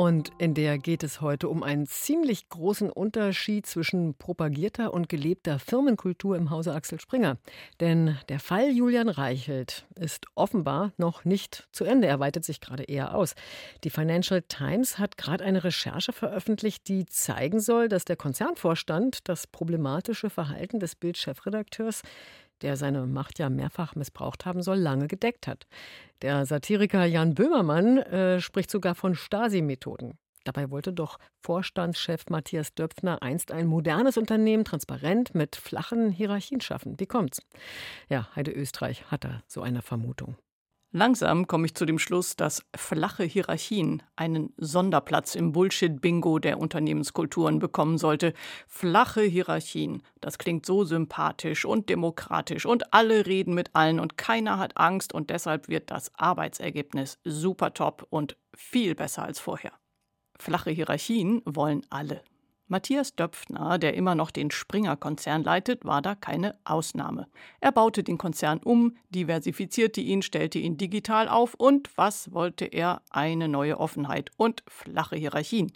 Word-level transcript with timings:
Und 0.00 0.32
in 0.38 0.54
der 0.54 0.78
geht 0.78 1.02
es 1.02 1.20
heute 1.20 1.50
um 1.50 1.62
einen 1.62 1.86
ziemlich 1.86 2.48
großen 2.48 2.88
Unterschied 2.88 3.66
zwischen 3.66 4.14
propagierter 4.14 4.94
und 4.94 5.10
gelebter 5.10 5.58
Firmenkultur 5.58 6.36
im 6.36 6.48
Hause 6.48 6.72
Axel 6.72 6.98
Springer. 6.98 7.36
Denn 7.80 8.16
der 8.30 8.40
Fall 8.40 8.70
Julian 8.70 9.10
Reichelt 9.10 9.84
ist 9.96 10.24
offenbar 10.34 10.94
noch 10.96 11.26
nicht 11.26 11.68
zu 11.70 11.84
Ende. 11.84 12.06
Er 12.06 12.18
weitet 12.18 12.46
sich 12.46 12.62
gerade 12.62 12.84
eher 12.84 13.14
aus. 13.14 13.34
Die 13.84 13.90
Financial 13.90 14.40
Times 14.40 14.98
hat 14.98 15.18
gerade 15.18 15.44
eine 15.44 15.64
Recherche 15.64 16.14
veröffentlicht, 16.14 16.88
die 16.88 17.04
zeigen 17.04 17.60
soll, 17.60 17.90
dass 17.90 18.06
der 18.06 18.16
Konzernvorstand 18.16 19.28
das 19.28 19.46
problematische 19.46 20.30
Verhalten 20.30 20.80
des 20.80 20.94
Bild-Chefredakteurs 20.94 22.00
der 22.62 22.76
seine 22.76 23.06
Macht 23.06 23.38
ja 23.38 23.48
mehrfach 23.48 23.94
missbraucht 23.94 24.46
haben 24.46 24.62
soll, 24.62 24.78
lange 24.78 25.08
gedeckt 25.08 25.46
hat. 25.46 25.66
Der 26.22 26.46
Satiriker 26.46 27.04
Jan 27.04 27.34
Böhmermann 27.34 27.98
äh, 27.98 28.40
spricht 28.40 28.70
sogar 28.70 28.94
von 28.94 29.14
Stasi-Methoden. 29.14 30.18
Dabei 30.44 30.70
wollte 30.70 30.92
doch 30.92 31.18
Vorstandschef 31.42 32.24
Matthias 32.30 32.74
Döpfner 32.74 33.22
einst 33.22 33.52
ein 33.52 33.66
modernes 33.66 34.16
Unternehmen, 34.16 34.64
transparent, 34.64 35.34
mit 35.34 35.56
flachen 35.56 36.10
Hierarchien 36.10 36.60
schaffen. 36.60 36.98
Wie 36.98 37.06
kommt's? 37.06 37.42
Ja, 38.08 38.28
Heide 38.34 38.52
Österreich 38.52 39.10
hatte 39.10 39.42
so 39.46 39.60
eine 39.62 39.82
Vermutung. 39.82 40.36
Langsam 40.92 41.46
komme 41.46 41.66
ich 41.66 41.76
zu 41.76 41.86
dem 41.86 42.00
Schluss, 42.00 42.34
dass 42.34 42.64
flache 42.74 43.22
Hierarchien 43.22 44.02
einen 44.16 44.52
Sonderplatz 44.56 45.36
im 45.36 45.52
Bullshit-Bingo 45.52 46.40
der 46.40 46.58
Unternehmenskulturen 46.58 47.60
bekommen 47.60 47.96
sollte. 47.96 48.34
Flache 48.66 49.22
Hierarchien, 49.22 50.02
das 50.20 50.38
klingt 50.38 50.66
so 50.66 50.82
sympathisch 50.82 51.64
und 51.64 51.88
demokratisch 51.88 52.66
und 52.66 52.92
alle 52.92 53.24
reden 53.26 53.54
mit 53.54 53.70
allen 53.76 54.00
und 54.00 54.16
keiner 54.16 54.58
hat 54.58 54.76
Angst 54.78 55.14
und 55.14 55.30
deshalb 55.30 55.68
wird 55.68 55.92
das 55.92 56.10
Arbeitsergebnis 56.16 57.20
super 57.22 57.72
top 57.72 58.08
und 58.10 58.36
viel 58.56 58.96
besser 58.96 59.22
als 59.22 59.38
vorher. 59.38 59.72
Flache 60.40 60.70
Hierarchien 60.70 61.40
wollen 61.44 61.86
alle. 61.90 62.20
Matthias 62.70 63.16
Döpfner, 63.16 63.78
der 63.78 63.94
immer 63.94 64.14
noch 64.14 64.30
den 64.30 64.52
Springer-Konzern 64.52 65.42
leitet, 65.42 65.84
war 65.84 66.00
da 66.00 66.14
keine 66.14 66.54
Ausnahme. 66.64 67.26
Er 67.60 67.72
baute 67.72 68.04
den 68.04 68.16
Konzern 68.16 68.60
um, 68.62 68.96
diversifizierte 69.10 70.00
ihn, 70.00 70.22
stellte 70.22 70.60
ihn 70.60 70.76
digital 70.76 71.28
auf 71.28 71.54
und 71.54 71.90
was 71.96 72.32
wollte 72.32 72.66
er? 72.66 73.02
Eine 73.10 73.48
neue 73.48 73.80
Offenheit 73.80 74.30
und 74.36 74.62
flache 74.68 75.16
Hierarchien. 75.16 75.72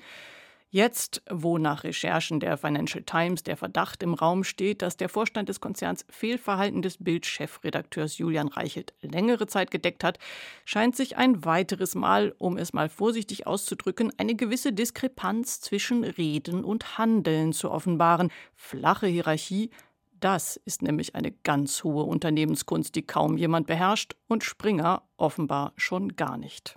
Jetzt, 0.75 1.23
wo 1.31 1.57
nach 1.57 1.85
Recherchen 1.85 2.41
der 2.41 2.57
Financial 2.57 3.05
Times 3.05 3.45
der 3.45 3.57
Verdacht 3.57 4.03
im 4.03 4.13
Raum 4.13 4.43
steht, 4.43 4.83
dass 4.83 4.97
der 4.97 5.09
Vorstand 5.09 5.49
des 5.49 5.61
Konzerns 5.61 6.05
Fehlverhalten 6.11 6.83
des 6.83 6.97
Bild-Chefredakteurs 6.99 8.19
Julian 8.19 8.49
Reichelt 8.49 8.93
längere 9.01 9.47
Zeit 9.47 9.71
gedeckt 9.71 10.03
hat, 10.03 10.19
scheint 10.65 10.97
sich 10.97 11.17
ein 11.17 11.45
weiteres 11.45 11.95
Mal, 11.95 12.35
um 12.39 12.59
es 12.59 12.73
mal 12.73 12.89
vorsichtig 12.89 13.47
auszudrücken, 13.47 14.11
eine 14.19 14.35
gewisse 14.35 14.73
Diskrepanz 14.73 15.61
zwischen 15.61 16.03
Reden 16.03 16.65
und 16.65 16.99
Handeln 16.99 17.53
zu 17.53 17.71
offenbaren. 17.71 18.33
Flache 18.57 19.07
Hierarchie, 19.07 19.71
das 20.19 20.57
ist 20.57 20.83
nämlich 20.83 21.15
eine 21.15 21.31
ganz 21.31 21.85
hohe 21.85 22.03
Unternehmenskunst, 22.03 22.97
die 22.97 23.07
kaum 23.07 23.37
jemand 23.37 23.69
beherrscht 23.69 24.17
und 24.27 24.43
Springer 24.43 25.05
offenbar 25.19 25.73
schon 25.77 26.17
gar 26.17 26.37
nicht. 26.37 26.77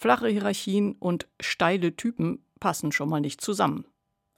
Flache 0.00 0.28
Hierarchien 0.28 0.92
und 0.92 1.26
steile 1.40 1.96
Typen 1.96 2.44
passen 2.60 2.92
schon 2.92 3.08
mal 3.08 3.20
nicht 3.20 3.40
zusammen. 3.40 3.84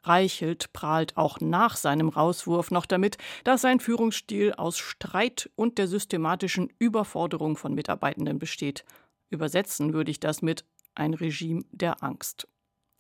Reichelt 0.03 0.73
prahlt 0.73 1.17
auch 1.17 1.41
nach 1.41 1.77
seinem 1.77 2.09
Rauswurf 2.09 2.71
noch 2.71 2.87
damit, 2.87 3.19
dass 3.45 3.61
sein 3.61 3.81
Führungsstil 3.81 4.55
aus 4.55 4.79
Streit 4.79 5.51
und 5.57 5.77
der 5.79 5.89
systematischen 5.89 6.73
Überforderung 6.79 7.57
von 7.57 7.75
Mitarbeitenden 7.75 8.39
besteht. 8.39 8.85
Übersetzen 9.29 9.93
würde 9.93 10.11
ich 10.11 10.21
das 10.21 10.41
mit 10.41 10.65
ein 10.95 11.15
Regime 11.15 11.65
der 11.71 12.03
Angst. 12.03 12.49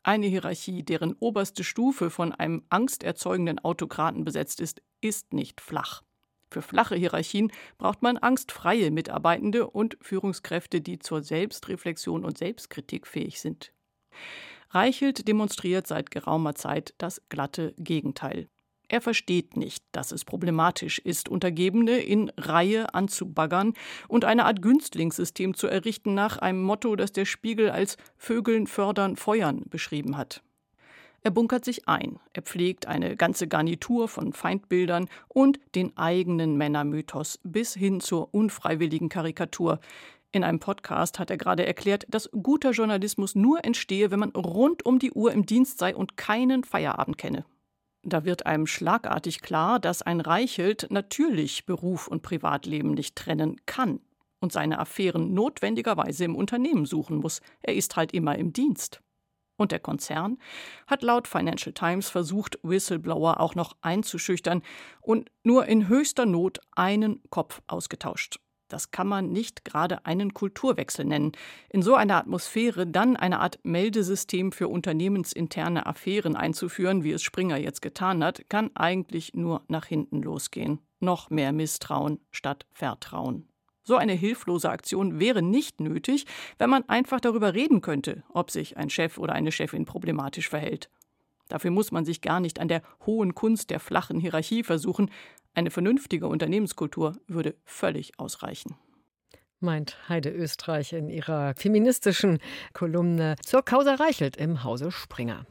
Eine 0.02 0.26
Hierarchie, 0.26 0.82
deren 0.82 1.14
oberste 1.14 1.64
Stufe 1.64 2.10
von 2.10 2.32
einem 2.32 2.64
angsterzeugenden 2.68 3.58
Autokraten 3.58 4.24
besetzt 4.24 4.60
ist, 4.60 4.82
ist 5.00 5.32
nicht 5.32 5.60
flach. 5.60 6.02
Für 6.50 6.62
flache 6.62 6.96
Hierarchien 6.96 7.52
braucht 7.78 8.02
man 8.02 8.16
angstfreie 8.16 8.90
Mitarbeitende 8.90 9.68
und 9.68 9.96
Führungskräfte, 10.00 10.80
die 10.80 10.98
zur 10.98 11.22
Selbstreflexion 11.22 12.24
und 12.24 12.38
Selbstkritik 12.38 13.06
fähig 13.06 13.40
sind. 13.40 13.72
Reichelt 14.70 15.26
demonstriert 15.26 15.86
seit 15.86 16.10
geraumer 16.10 16.54
Zeit 16.54 16.94
das 16.98 17.20
glatte 17.28 17.74
Gegenteil. 17.76 18.48
Er 18.88 19.00
versteht 19.00 19.56
nicht, 19.56 19.84
dass 19.92 20.10
es 20.10 20.24
problematisch 20.24 20.98
ist, 20.98 21.28
Untergebene 21.28 21.98
in 21.98 22.30
Reihe 22.36 22.92
anzubaggern 22.92 23.74
und 24.08 24.24
eine 24.24 24.46
Art 24.46 24.62
Günstlingssystem 24.62 25.54
zu 25.54 25.68
errichten 25.68 26.14
nach 26.14 26.38
einem 26.38 26.62
Motto, 26.62 26.96
das 26.96 27.12
der 27.12 27.24
Spiegel 27.24 27.70
als 27.70 27.96
Vögeln 28.16 28.66
fördern, 28.66 29.14
feuern 29.14 29.62
beschrieben 29.70 30.16
hat. 30.16 30.42
Er 31.22 31.30
bunkert 31.30 31.64
sich 31.64 31.86
ein, 31.86 32.18
er 32.32 32.42
pflegt 32.42 32.86
eine 32.86 33.14
ganze 33.14 33.46
Garnitur 33.46 34.08
von 34.08 34.32
Feindbildern 34.32 35.08
und 35.28 35.60
den 35.74 35.96
eigenen 35.96 36.56
Männermythos 36.56 37.38
bis 37.44 37.74
hin 37.74 38.00
zur 38.00 38.32
unfreiwilligen 38.34 39.08
Karikatur, 39.08 39.80
in 40.32 40.44
einem 40.44 40.60
Podcast 40.60 41.18
hat 41.18 41.30
er 41.30 41.36
gerade 41.36 41.66
erklärt, 41.66 42.06
dass 42.08 42.30
guter 42.30 42.70
Journalismus 42.70 43.34
nur 43.34 43.64
entstehe, 43.64 44.10
wenn 44.10 44.20
man 44.20 44.30
rund 44.30 44.86
um 44.86 44.98
die 44.98 45.10
Uhr 45.12 45.32
im 45.32 45.44
Dienst 45.44 45.78
sei 45.78 45.94
und 45.94 46.16
keinen 46.16 46.62
Feierabend 46.62 47.18
kenne. 47.18 47.44
Da 48.02 48.24
wird 48.24 48.46
einem 48.46 48.66
schlagartig 48.66 49.40
klar, 49.42 49.80
dass 49.80 50.02
ein 50.02 50.20
Reichelt 50.20 50.86
natürlich 50.90 51.66
Beruf 51.66 52.06
und 52.06 52.22
Privatleben 52.22 52.92
nicht 52.92 53.16
trennen 53.16 53.60
kann 53.66 54.00
und 54.40 54.52
seine 54.52 54.78
Affären 54.78 55.34
notwendigerweise 55.34 56.24
im 56.24 56.36
Unternehmen 56.36 56.86
suchen 56.86 57.18
muss. 57.18 57.40
Er 57.60 57.74
ist 57.74 57.96
halt 57.96 58.12
immer 58.14 58.36
im 58.38 58.52
Dienst. 58.52 59.02
Und 59.56 59.72
der 59.72 59.80
Konzern 59.80 60.38
hat 60.86 61.02
laut 61.02 61.28
Financial 61.28 61.74
Times 61.74 62.08
versucht, 62.08 62.58
Whistleblower 62.62 63.40
auch 63.40 63.54
noch 63.54 63.76
einzuschüchtern 63.82 64.62
und 65.02 65.30
nur 65.42 65.66
in 65.66 65.88
höchster 65.88 66.24
Not 66.24 66.60
einen 66.70 67.20
Kopf 67.28 67.60
ausgetauscht. 67.66 68.40
Das 68.70 68.92
kann 68.92 69.08
man 69.08 69.32
nicht 69.32 69.64
gerade 69.64 70.06
einen 70.06 70.32
Kulturwechsel 70.32 71.04
nennen. 71.04 71.32
In 71.68 71.82
so 71.82 71.94
einer 71.96 72.16
Atmosphäre 72.16 72.86
dann 72.86 73.16
eine 73.16 73.40
Art 73.40 73.58
Meldesystem 73.64 74.52
für 74.52 74.68
unternehmensinterne 74.68 75.86
Affären 75.86 76.36
einzuführen, 76.36 77.04
wie 77.04 77.12
es 77.12 77.22
Springer 77.22 77.58
jetzt 77.58 77.82
getan 77.82 78.24
hat, 78.24 78.48
kann 78.48 78.70
eigentlich 78.74 79.34
nur 79.34 79.62
nach 79.68 79.84
hinten 79.84 80.22
losgehen. 80.22 80.78
Noch 81.00 81.30
mehr 81.30 81.52
Misstrauen 81.52 82.20
statt 82.30 82.64
Vertrauen. 82.72 83.48
So 83.82 83.96
eine 83.96 84.12
hilflose 84.12 84.70
Aktion 84.70 85.18
wäre 85.18 85.42
nicht 85.42 85.80
nötig, 85.80 86.26
wenn 86.58 86.70
man 86.70 86.88
einfach 86.88 87.18
darüber 87.18 87.54
reden 87.54 87.80
könnte, 87.80 88.22
ob 88.32 88.50
sich 88.50 88.76
ein 88.76 88.88
Chef 88.88 89.18
oder 89.18 89.32
eine 89.32 89.50
Chefin 89.50 89.84
problematisch 89.84 90.48
verhält. 90.48 90.90
Dafür 91.48 91.72
muss 91.72 91.90
man 91.90 92.04
sich 92.04 92.20
gar 92.20 92.38
nicht 92.38 92.60
an 92.60 92.68
der 92.68 92.82
hohen 93.04 93.34
Kunst 93.34 93.70
der 93.70 93.80
flachen 93.80 94.20
Hierarchie 94.20 94.62
versuchen, 94.62 95.10
eine 95.54 95.70
vernünftige 95.70 96.28
Unternehmenskultur 96.28 97.16
würde 97.26 97.56
völlig 97.64 98.18
ausreichen. 98.18 98.76
Meint 99.60 100.08
Heide 100.08 100.30
Österreich 100.30 100.92
in 100.92 101.10
ihrer 101.10 101.54
feministischen 101.54 102.38
Kolumne 102.72 103.36
zur 103.44 103.62
Causa 103.62 103.94
Reichelt 103.94 104.36
im 104.36 104.64
Hause 104.64 104.90
Springer. 104.90 105.46